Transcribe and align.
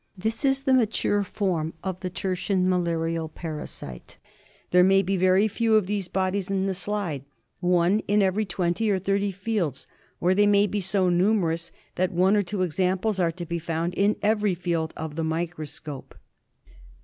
This 0.17 0.43
is 0.43 0.61
the 0.63 0.73
mature 0.73 1.21
form 1.21 1.73
of 1.83 1.99
the 1.99 2.09
tertian 2.09 2.63
^"'""hKin''"^"' 2.63 2.67
% 2.67 2.67
MALARIA. 2.67 3.23
85 3.23 3.23
malaria 3.23 3.27
parasite. 3.27 4.17
There 4.71 4.83
may 4.83 5.03
be 5.03 5.15
very 5.15 5.47
few 5.47 5.75
of 5.75 5.85
these 5.85 6.07
bodies 6.07 6.49
in 6.49 6.65
the 6.65 6.73
slide— 6.73 7.23
one 7.59 7.99
in 8.07 8.23
every 8.23 8.43
twenty 8.43 8.89
or 8.89 8.97
thirty 8.97 9.31
fields— 9.31 9.85
or 10.19 10.33
they 10.33 10.47
may 10.47 10.65
be 10.65 10.81
so 10.81 11.09
numerous 11.09 11.71
that 11.97 12.11
one 12.11 12.35
or 12.35 12.41
two 12.41 12.63
examples 12.63 13.19
are 13.19 13.31
to 13.31 13.45
be 13.45 13.59
found 13.59 13.93
in 13.93 14.15
every 14.23 14.55
field 14.55 14.91
of 14.97 15.15
the 15.15 15.23
microscope. 15.23 16.15